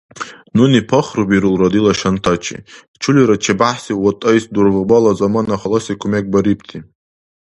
[0.55, 2.57] Нуни пахрубирулра дила шантачи,
[3.01, 6.77] чулира ЧебяхӀси ВатӀайс дургъбала замана халаси кумек барибти.